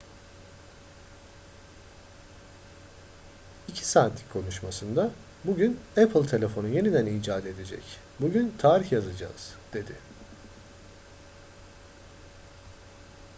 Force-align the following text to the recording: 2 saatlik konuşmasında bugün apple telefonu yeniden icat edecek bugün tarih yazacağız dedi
2 3.67 3.83
saatlik 3.85 4.33
konuşmasında 4.33 5.11
bugün 5.43 5.79
apple 6.03 6.25
telefonu 6.27 6.67
yeniden 6.67 7.05
icat 7.05 7.45
edecek 7.45 7.83
bugün 8.19 8.55
tarih 8.59 8.91
yazacağız 8.91 9.53
dedi 9.73 9.95